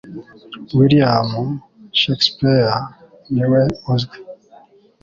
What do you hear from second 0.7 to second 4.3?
William Shakespeare niwe uzwi